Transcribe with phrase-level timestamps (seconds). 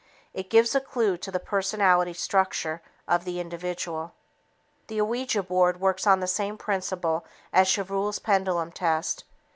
[0.33, 4.15] It gives a clue to the personality structure of the individual.
[4.87, 9.25] The Ouija board works on the same principle as the Chevreul's Pendulum test.